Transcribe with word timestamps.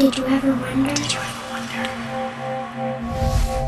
Did 0.00 0.16
you 0.16 0.24
ever 0.24 0.54
wonder? 0.54 0.94
Did 0.94 1.12
you 1.12 1.18
ever 1.18 1.50
wonder? 1.50 1.90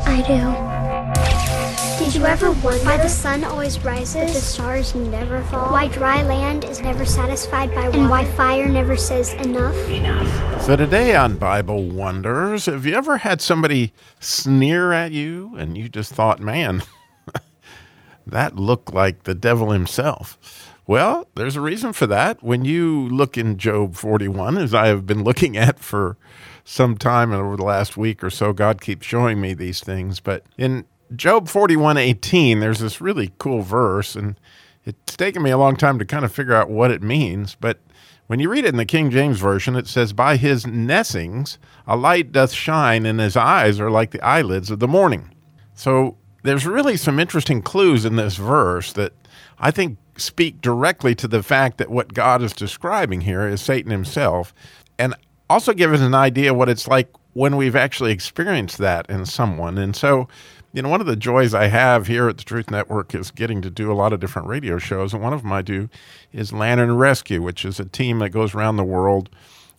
I 0.07 0.17
do. 0.25 2.03
Did 2.03 2.15
you 2.15 2.25
ever 2.25 2.51
wonder 2.53 2.83
why 2.83 2.97
the 2.97 3.07
sun 3.07 3.43
always 3.43 3.79
rises, 3.81 4.15
but 4.15 4.33
the 4.33 4.39
stars 4.41 4.95
never 4.95 5.43
fall? 5.43 5.71
Why 5.71 5.89
dry 5.89 6.23
land 6.23 6.65
is 6.65 6.81
never 6.81 7.05
satisfied 7.05 7.69
by 7.75 7.85
water, 7.85 7.99
and 7.99 8.09
why 8.09 8.25
fire 8.25 8.67
never 8.67 8.97
says 8.97 9.33
enough? 9.33 9.75
Enough. 9.87 10.63
So, 10.63 10.75
today 10.75 11.15
on 11.15 11.37
Bible 11.37 11.87
Wonders, 11.87 12.65
have 12.65 12.87
you 12.87 12.95
ever 12.95 13.17
had 13.17 13.39
somebody 13.39 13.93
sneer 14.19 14.91
at 14.91 15.11
you 15.11 15.55
and 15.55 15.77
you 15.77 15.87
just 15.87 16.15
thought, 16.15 16.39
man, 16.39 16.81
that 18.25 18.55
looked 18.55 18.91
like 18.91 19.25
the 19.25 19.35
devil 19.35 19.69
himself? 19.69 20.72
Well, 20.85 21.27
there's 21.35 21.55
a 21.55 21.61
reason 21.61 21.93
for 21.93 22.07
that. 22.07 22.43
When 22.43 22.65
you 22.65 23.07
look 23.07 23.37
in 23.37 23.57
Job 23.57 23.95
41, 23.95 24.57
as 24.57 24.73
I 24.73 24.87
have 24.87 25.05
been 25.05 25.23
looking 25.23 25.55
at 25.55 25.79
for 25.79 26.17
some 26.65 26.97
time 26.97 27.31
and 27.31 27.41
over 27.41 27.55
the 27.55 27.63
last 27.63 27.95
week 27.95 28.23
or 28.23 28.29
so, 28.29 28.51
God 28.51 28.81
keeps 28.81 29.05
showing 29.05 29.39
me 29.39 29.53
these 29.53 29.81
things. 29.81 30.19
But 30.19 30.45
in 30.57 30.85
Job 31.15 31.47
41 31.47 31.97
18, 31.97 32.59
there's 32.59 32.79
this 32.79 32.99
really 32.99 33.31
cool 33.37 33.61
verse, 33.61 34.15
and 34.15 34.37
it's 34.83 35.15
taken 35.15 35.41
me 35.41 35.51
a 35.51 35.57
long 35.57 35.77
time 35.77 35.99
to 35.99 36.05
kind 36.05 36.25
of 36.25 36.33
figure 36.33 36.55
out 36.55 36.69
what 36.69 36.91
it 36.91 37.01
means. 37.01 37.55
But 37.55 37.79
when 38.27 38.39
you 38.39 38.49
read 38.49 38.65
it 38.65 38.69
in 38.69 38.77
the 38.77 38.85
King 38.85 39.09
James 39.09 39.39
Version, 39.39 39.77
it 39.77 39.87
says, 39.87 40.11
By 40.11 40.35
his 40.35 40.65
neesings 40.65 41.57
a 41.87 41.95
light 41.95 42.33
doth 42.33 42.51
shine, 42.51 43.05
and 43.05 43.21
his 43.21 43.37
eyes 43.37 43.79
are 43.79 43.91
like 43.91 44.11
the 44.11 44.21
eyelids 44.21 44.69
of 44.69 44.79
the 44.79 44.87
morning. 44.87 45.29
So 45.75 46.17
there's 46.43 46.65
really 46.65 46.97
some 46.97 47.19
interesting 47.19 47.61
clues 47.61 48.03
in 48.03 48.17
this 48.17 48.35
verse 48.35 48.91
that 48.93 49.13
I 49.59 49.71
think 49.71 49.97
speak 50.17 50.61
directly 50.61 51.15
to 51.15 51.27
the 51.27 51.43
fact 51.43 51.77
that 51.77 51.89
what 51.89 52.13
God 52.13 52.41
is 52.41 52.53
describing 52.53 53.21
here 53.21 53.47
is 53.47 53.61
Satan 53.61 53.91
himself, 53.91 54.53
and 54.97 55.15
also 55.49 55.73
give 55.73 55.93
us 55.93 56.01
an 56.01 56.15
idea 56.15 56.53
what 56.53 56.69
it's 56.69 56.87
like 56.87 57.09
when 57.33 57.57
we've 57.57 57.75
actually 57.75 58.11
experienced 58.11 58.77
that 58.77 59.09
in 59.09 59.25
someone. 59.25 59.77
And 59.77 59.95
so, 59.95 60.27
you 60.71 60.81
know, 60.81 60.89
one 60.89 61.01
of 61.01 61.07
the 61.07 61.15
joys 61.15 61.53
I 61.53 61.67
have 61.67 62.07
here 62.07 62.29
at 62.29 62.37
the 62.37 62.43
Truth 62.43 62.69
Network 62.69 63.13
is 63.15 63.31
getting 63.31 63.61
to 63.61 63.69
do 63.69 63.91
a 63.91 63.95
lot 63.95 64.13
of 64.13 64.19
different 64.19 64.47
radio 64.47 64.77
shows. 64.77 65.13
And 65.13 65.21
one 65.21 65.33
of 65.33 65.41
them 65.41 65.51
I 65.51 65.61
do 65.61 65.89
is 66.31 66.53
Lantern 66.53 66.95
Rescue, 66.97 67.41
which 67.41 67.65
is 67.65 67.79
a 67.79 67.85
team 67.85 68.19
that 68.19 68.29
goes 68.29 68.53
around 68.53 68.77
the 68.77 68.83
world 68.83 69.29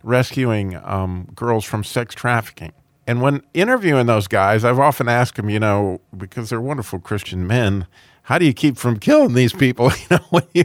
rescuing 0.03 0.77
um, 0.85 1.29
girls 1.35 1.65
from 1.65 1.83
sex 1.83 2.15
trafficking. 2.15 2.73
And 3.07 3.21
when 3.21 3.43
interviewing 3.53 4.07
those 4.07 4.29
guys, 4.29 4.65
I've 4.65 4.79
often 4.79 5.09
asked 5.09 5.37
them, 5.37 5.51
you 5.51 5.61
know, 5.61 6.01
because 6.17 6.51
they're 6.51 6.61
wonderful 6.61 7.01
Christian 7.01 7.47
men, 7.47 7.87
how 8.25 8.39
do 8.39 8.47
you 8.47 8.55
keep 8.55 8.77
from 8.79 8.99
killing 8.99 9.35
these 9.35 9.53
people? 9.53 9.91
You 10.11 10.19
know, 10.19 10.41
you, 10.53 10.65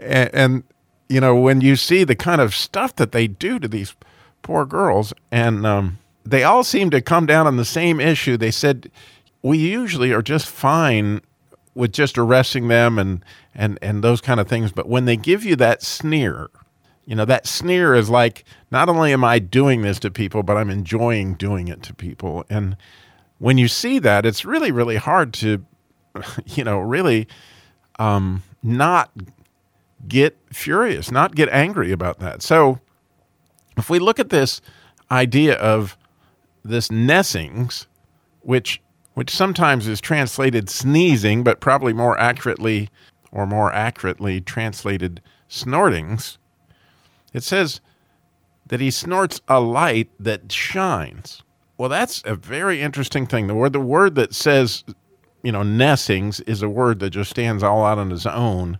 and, 0.00 0.30
and 0.34 0.62
you 1.08 1.20
know 1.20 1.34
when 1.36 1.60
you 1.60 1.76
see 1.76 2.04
the 2.04 2.14
kind 2.14 2.40
of 2.40 2.54
stuff 2.54 2.96
that 2.96 3.12
they 3.12 3.26
do 3.26 3.58
to 3.58 3.68
these 3.68 3.94
poor 4.42 4.66
girls, 4.66 5.12
and 5.30 5.64
um, 5.66 5.98
they 6.24 6.44
all 6.44 6.64
seem 6.64 6.90
to 6.90 7.00
come 7.00 7.26
down 7.26 7.46
on 7.46 7.56
the 7.56 7.64
same 7.64 8.00
issue. 8.00 8.36
They 8.36 8.50
said 8.50 8.90
we 9.42 9.58
usually 9.58 10.12
are 10.12 10.22
just 10.22 10.46
fine 10.46 11.20
with 11.74 11.92
just 11.92 12.18
arresting 12.18 12.68
them 12.68 12.98
and 12.98 13.24
and 13.54 13.78
and 13.80 14.02
those 14.02 14.20
kind 14.20 14.40
of 14.40 14.48
things, 14.48 14.72
but 14.72 14.88
when 14.88 15.04
they 15.04 15.16
give 15.16 15.44
you 15.44 15.56
that 15.56 15.82
sneer, 15.82 16.50
you 17.06 17.14
know 17.14 17.24
that 17.24 17.46
sneer 17.46 17.94
is 17.94 18.10
like 18.10 18.44
not 18.70 18.88
only 18.88 19.12
am 19.12 19.24
I 19.24 19.38
doing 19.38 19.82
this 19.82 19.98
to 20.00 20.10
people, 20.10 20.42
but 20.42 20.56
I'm 20.56 20.70
enjoying 20.70 21.34
doing 21.34 21.68
it 21.68 21.82
to 21.84 21.94
people, 21.94 22.44
and 22.48 22.76
when 23.38 23.58
you 23.58 23.68
see 23.68 23.98
that, 23.98 24.24
it's 24.24 24.44
really 24.44 24.72
really 24.72 24.96
hard 24.96 25.32
to 25.34 25.64
you 26.46 26.64
know, 26.64 26.78
really 26.80 27.28
um, 27.98 28.42
not 28.62 29.10
get 30.06 30.36
furious, 30.52 31.10
not 31.10 31.34
get 31.34 31.48
angry 31.50 31.92
about 31.92 32.18
that. 32.20 32.42
So 32.42 32.80
if 33.76 33.90
we 33.90 33.98
look 33.98 34.18
at 34.18 34.30
this 34.30 34.60
idea 35.10 35.54
of 35.54 35.96
this 36.64 36.88
neesings, 36.88 37.86
which 38.40 38.80
which 39.14 39.30
sometimes 39.30 39.86
is 39.86 40.00
translated 40.00 40.68
sneezing, 40.68 41.44
but 41.44 41.60
probably 41.60 41.92
more 41.92 42.18
accurately 42.18 42.88
or 43.30 43.46
more 43.46 43.72
accurately 43.72 44.40
translated 44.40 45.22
snortings, 45.48 46.36
it 47.34 47.42
says 47.42 47.82
that 48.66 48.80
he 48.80 48.90
snorts 48.90 49.42
a 49.48 49.60
light 49.60 50.10
that 50.18 50.50
shines. 50.50 51.42
Well, 51.76 51.90
that's 51.90 52.22
a 52.24 52.34
very 52.34 52.80
interesting 52.80 53.26
thing. 53.26 53.48
The 53.48 53.54
word 53.54 53.74
the 53.74 53.80
word 53.80 54.14
that 54.14 54.34
says 54.34 54.84
you 55.44 55.52
know, 55.52 55.60
neesings 55.60 56.42
is 56.48 56.62
a 56.62 56.68
word 56.68 56.98
that 57.00 57.10
just 57.10 57.30
stands 57.30 57.62
all 57.62 57.84
out 57.84 57.98
on 57.98 58.10
its 58.10 58.26
own. 58.26 58.78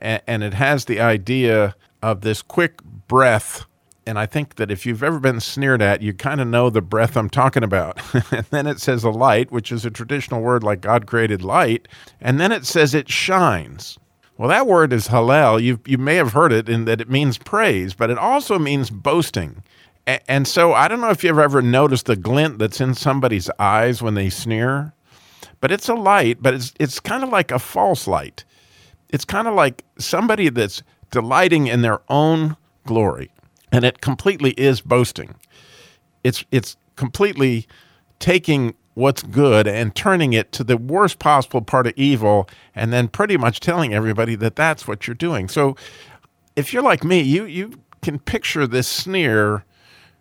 And, 0.00 0.20
and 0.26 0.42
it 0.42 0.52
has 0.52 0.84
the 0.84 1.00
idea 1.00 1.76
of 2.02 2.20
this 2.22 2.42
quick 2.42 2.82
breath. 2.82 3.64
And 4.04 4.18
I 4.18 4.26
think 4.26 4.56
that 4.56 4.72
if 4.72 4.84
you've 4.84 5.04
ever 5.04 5.20
been 5.20 5.38
sneered 5.38 5.80
at, 5.80 6.02
you 6.02 6.12
kind 6.12 6.40
of 6.40 6.48
know 6.48 6.70
the 6.70 6.82
breath 6.82 7.16
I'm 7.16 7.30
talking 7.30 7.62
about. 7.62 8.00
and 8.32 8.44
then 8.50 8.66
it 8.66 8.80
says 8.80 9.04
a 9.04 9.10
light, 9.10 9.52
which 9.52 9.70
is 9.70 9.84
a 9.84 9.90
traditional 9.90 10.42
word 10.42 10.64
like 10.64 10.80
God 10.80 11.06
created 11.06 11.42
light. 11.42 11.86
And 12.20 12.40
then 12.40 12.50
it 12.50 12.66
says 12.66 12.94
it 12.94 13.08
shines. 13.08 13.96
Well, 14.42 14.48
that 14.48 14.66
word 14.66 14.92
is 14.92 15.06
hallel. 15.06 15.62
You, 15.62 15.78
you 15.86 15.98
may 15.98 16.16
have 16.16 16.32
heard 16.32 16.52
it 16.52 16.68
in 16.68 16.84
that 16.86 17.00
it 17.00 17.08
means 17.08 17.38
praise, 17.38 17.94
but 17.94 18.10
it 18.10 18.18
also 18.18 18.58
means 18.58 18.90
boasting. 18.90 19.62
And 20.04 20.48
so 20.48 20.72
I 20.74 20.88
don't 20.88 21.00
know 21.00 21.10
if 21.10 21.22
you've 21.22 21.38
ever 21.38 21.62
noticed 21.62 22.06
the 22.06 22.16
glint 22.16 22.58
that's 22.58 22.80
in 22.80 22.94
somebody's 22.94 23.48
eyes 23.60 24.02
when 24.02 24.14
they 24.14 24.28
sneer 24.30 24.94
but 25.62 25.70
it's 25.70 25.88
a 25.88 25.94
light, 25.94 26.38
but 26.42 26.52
it's 26.52 26.74
it's 26.78 27.00
kind 27.00 27.22
of 27.22 27.30
like 27.30 27.52
a 27.52 27.58
false 27.58 28.06
light. 28.06 28.44
It's 29.10 29.24
kind 29.24 29.46
of 29.46 29.54
like 29.54 29.84
somebody 29.96 30.48
that's 30.48 30.82
delighting 31.12 31.68
in 31.68 31.82
their 31.82 32.00
own 32.08 32.56
glory, 32.84 33.30
and 33.70 33.84
it 33.84 34.00
completely 34.00 34.50
is 34.52 34.80
boasting. 34.80 35.36
It's 36.24 36.44
it's 36.50 36.76
completely 36.96 37.68
taking 38.18 38.74
what's 38.94 39.22
good 39.22 39.66
and 39.66 39.94
turning 39.94 40.32
it 40.32 40.52
to 40.52 40.64
the 40.64 40.76
worst 40.76 41.18
possible 41.18 41.62
part 41.62 41.86
of 41.86 41.94
evil 41.96 42.48
and 42.74 42.92
then 42.92 43.08
pretty 43.08 43.36
much 43.36 43.60
telling 43.60 43.94
everybody 43.94 44.34
that 44.34 44.56
that's 44.56 44.86
what 44.86 45.06
you're 45.06 45.14
doing. 45.14 45.48
So 45.48 45.76
if 46.56 46.72
you're 46.72 46.82
like 46.82 47.02
me, 47.02 47.20
you 47.20 47.44
you 47.44 47.80
can 48.02 48.18
picture 48.18 48.66
this 48.66 48.88
sneer. 48.88 49.64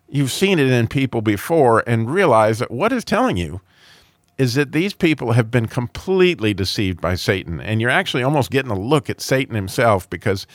You've 0.07 0.31
seen 0.31 0.59
it 0.59 0.67
in 0.67 0.87
people 0.87 1.21
before 1.21 1.83
and 1.87 2.09
realize 2.09 2.59
that 2.59 2.71
what 2.71 2.91
is 2.91 3.03
telling 3.03 3.37
you 3.37 3.61
is 4.37 4.55
that 4.55 4.71
these 4.71 4.93
people 4.93 5.33
have 5.33 5.51
been 5.51 5.67
completely 5.67 6.53
deceived 6.53 6.99
by 6.99 7.15
Satan. 7.15 7.61
And 7.61 7.79
you're 7.79 7.91
actually 7.91 8.23
almost 8.23 8.49
getting 8.49 8.71
a 8.71 8.79
look 8.79 9.09
at 9.09 9.21
Satan 9.21 9.55
himself 9.55 10.09
because 10.09 10.47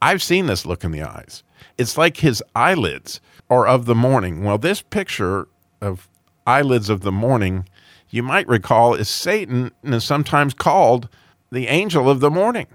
I've 0.00 0.22
seen 0.22 0.46
this 0.46 0.64
look 0.64 0.84
in 0.84 0.92
the 0.92 1.02
eyes. 1.02 1.42
It's 1.76 1.98
like 1.98 2.18
his 2.18 2.42
eyelids 2.54 3.20
are 3.50 3.66
of 3.66 3.86
the 3.86 3.94
morning. 3.94 4.44
Well, 4.44 4.58
this 4.58 4.82
picture 4.82 5.48
of 5.80 6.08
eyelids 6.46 6.88
of 6.88 7.00
the 7.00 7.12
morning, 7.12 7.68
you 8.10 8.22
might 8.22 8.48
recall, 8.48 8.94
is 8.94 9.08
Satan 9.08 9.72
and 9.82 9.94
is 9.94 10.04
sometimes 10.04 10.54
called 10.54 11.08
the 11.50 11.68
angel 11.68 12.08
of 12.08 12.20
the 12.20 12.30
morning. 12.30 12.66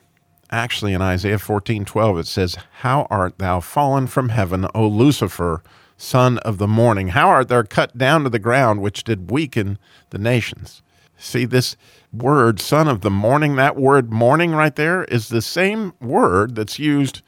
Actually, 0.50 0.94
in 0.94 1.01
Isaiah 1.01 1.39
14 1.39 1.85
12, 1.85 2.19
it 2.19 2.27
says, 2.27 2.57
How 2.79 3.07
art 3.09 3.38
thou 3.38 3.59
fallen 3.59 4.07
from 4.07 4.29
heaven, 4.29 4.67
O 4.73 4.88
Lucifer? 4.88 5.61
son 5.97 6.38
of 6.39 6.59
the 6.59 6.67
morning? 6.67 7.09
How 7.09 7.27
art 7.29 7.50
thou 7.50 7.63
cut 7.63 7.97
down 7.97 8.23
to 8.23 8.29
the 8.29 8.39
ground, 8.39 8.81
which 8.81 9.03
did 9.03 9.31
weaken 9.31 9.77
the 10.11 10.19
nations? 10.19 10.81
See, 11.17 11.45
this 11.45 11.75
word, 12.13 12.59
son 12.59 12.88
of 12.88 13.01
the 13.01 13.09
morning, 13.09 13.56
that 13.56 13.75
word 13.75 14.13
morning 14.13 14.51
right 14.51 14.75
there 14.75 15.03
is 15.06 15.29
the 15.29 15.41
same 15.41 15.94
word 16.00 16.56
that's 16.56 16.77
used 16.77 17.23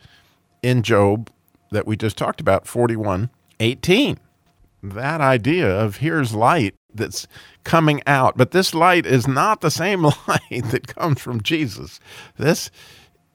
in 0.61 0.83
Job 0.83 1.31
that 1.71 1.87
we 1.87 1.97
just 1.97 2.17
talked 2.17 2.39
about, 2.39 2.67
41 2.67 3.29
18. 3.59 4.19
That 4.81 5.21
idea 5.21 5.69
of 5.69 5.97
here's 5.97 6.33
light 6.33 6.75
that's 6.93 7.27
coming 7.63 8.01
out, 8.07 8.37
but 8.37 8.51
this 8.51 8.73
light 8.73 9.05
is 9.05 9.27
not 9.27 9.61
the 9.61 9.71
same 9.71 10.03
light 10.27 10.65
that 10.71 10.87
comes 10.87 11.21
from 11.21 11.41
Jesus. 11.41 11.99
This 12.37 12.71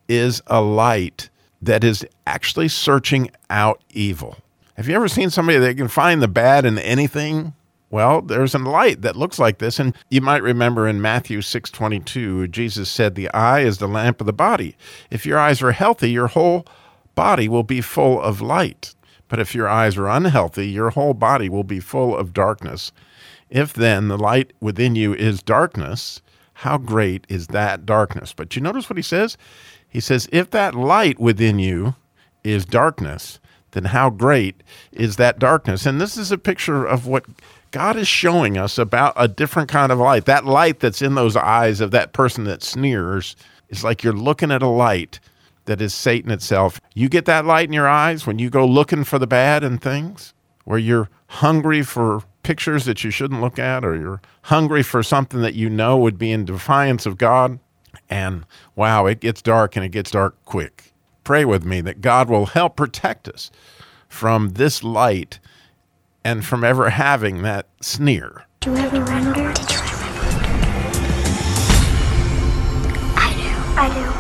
is 0.09 0.43
a 0.47 0.61
light 0.61 1.31
that 1.61 1.85
is 1.85 2.07
actually 2.27 2.69
searching 2.69 3.31
out 3.49 3.83
evil. 3.91 4.39
Have 4.77 4.89
you 4.89 4.95
ever 4.95 5.09
seen 5.09 5.31
somebody 5.31 5.59
that 5.59 5.77
can 5.77 5.89
find 5.89 6.21
the 6.21 6.29
bad 6.29 6.65
in 6.65 6.79
anything? 6.79 7.55
Well, 7.91 8.23
there's 8.23 8.55
a 8.55 8.59
light 8.59 9.03
that 9.03 9.15
looks 9.15 9.39
like 9.39 9.59
this, 9.59 9.79
and 9.79 9.95
you 10.11 10.21
might 10.21 10.43
remember 10.43 10.89
in 10.89 11.01
Matthew 11.01 11.43
6:22, 11.43 12.49
Jesus 12.49 12.89
said, 12.89 13.15
"The 13.15 13.31
eye 13.33 13.61
is 13.61 13.79
the 13.79 13.87
lamp 13.87 14.21
of 14.21 14.27
the 14.27 14.33
body. 14.33 14.77
If 15.11 15.25
your 15.25 15.39
eyes 15.39 15.63
are 15.63 15.73
healthy, 15.73 16.11
your 16.11 16.27
whole 16.27 16.67
body 17.15 17.49
will 17.49 17.63
be 17.63 17.81
full 17.81 18.21
of 18.21 18.41
light. 18.41 18.95
But 19.35 19.41
if 19.41 19.53
your 19.53 19.69
eyes 19.69 19.97
are 19.97 20.07
unhealthy, 20.07 20.69
your 20.69 20.91
whole 20.91 21.13
body 21.13 21.49
will 21.49 21.65
be 21.65 21.81
full 21.81 22.17
of 22.17 22.33
darkness. 22.33 22.93
If 23.51 23.73
then 23.73 24.07
the 24.07 24.17
light 24.17 24.53
within 24.61 24.95
you 24.95 25.13
is 25.13 25.43
darkness, 25.43 26.23
how 26.53 26.79
great 26.79 27.27
is 27.29 27.49
that 27.49 27.85
darkness?" 27.85 28.33
But 28.33 28.55
you 28.55 28.63
notice 28.63 28.89
what 28.89 28.97
he 28.97 29.03
says? 29.03 29.37
He 29.89 29.99
says, 29.99 30.29
"If 30.31 30.51
that 30.51 30.77
light 30.77 31.19
within 31.19 31.59
you 31.59 31.97
is 32.45 32.65
darkness, 32.65 33.41
then 33.73 33.87
how 33.87 34.09
great 34.09 34.63
is 34.93 35.17
that 35.17 35.41
darkness? 35.41 35.85
And 35.85 36.01
this 36.01 36.17
is 36.17 36.31
a 36.31 36.39
picture 36.39 36.85
of 36.85 37.09
what 37.09 37.25
God 37.73 37.97
is 37.97 38.07
showing 38.07 38.57
us 38.57 38.79
about 38.79 39.15
a 39.17 39.27
different 39.27 39.69
kind 39.69 39.91
of 39.91 39.99
light. 39.99 40.27
That 40.27 40.47
light 40.47 40.79
that's 40.79 41.03
in 41.03 41.17
those 41.17 41.35
eyes 41.35 41.81
of 41.81 41.91
that 41.91 42.13
person 42.13 42.45
that 42.45 42.63
sneers 42.63 43.35
is 43.69 43.83
like 43.83 44.05
you're 44.05 44.13
looking 44.13 44.53
at 44.53 44.63
a 44.63 44.69
light 44.69 45.19
that 45.67 45.81
is 45.81 45.95
Satan 45.95 46.31
itself. 46.31 46.81
You 46.95 47.09
get 47.09 47.25
that 47.27 47.45
light 47.45 47.69
in 47.69 47.73
your 47.73 47.89
eyes 47.89 48.27
when 48.27 48.39
you 48.39 48.51
go 48.51 48.67
looking 48.67 49.05
for 49.05 49.19
the 49.19 49.27
bad 49.27 49.65
in 49.65 49.79
things, 49.79 50.35
where 50.65 50.79
you're 50.79 51.11
hungry 51.27 51.83
for 51.83 52.23
pictures 52.43 52.85
that 52.85 53.03
you 53.03 53.11
shouldn't 53.11 53.41
look 53.41 53.59
at, 53.59 53.85
or 53.85 53.97
you're 53.97 54.21
hungry 54.43 54.83
for 54.83 55.03
something 55.03 55.41
that 55.41 55.55
you 55.55 55.71
know 55.71 55.97
would 55.97 56.19
be 56.19 56.31
in 56.31 56.45
defiance 56.45 57.07
of 57.07 57.19
God. 57.19 57.59
And 58.11 58.45
wow, 58.77 59.07
it 59.07 59.21
gets 59.21 59.43
dark 59.43 59.77
and 59.77 59.85
it 59.85 59.91
gets 59.91 60.11
dark 60.11 60.37
quick. 60.45 60.93
Pray 61.25 61.45
with 61.45 61.65
me 61.65 61.81
that 61.81 62.01
God 62.01 62.29
will 62.29 62.47
help 62.47 62.77
protect 62.77 63.29
us 63.29 63.51
from 64.09 64.51
this 64.51 64.85
light 64.85 65.41
and 66.23 66.45
from 66.45 66.65
ever 66.65 66.91
having 66.91 67.43
that 67.43 67.67
sneer. 67.81 68.45
Do 68.61 68.71
you 68.71 68.77
ever 68.77 69.05
wonder? 69.05 69.53
Did 69.53 69.71
you 69.71 69.79
ever 69.79 69.97
wonder? 70.07 70.39
I 73.17 73.33
do. 73.37 73.81
I 73.81 73.95
do. 73.95 74.14